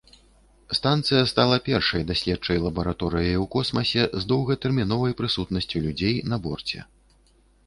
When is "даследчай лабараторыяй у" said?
2.11-3.45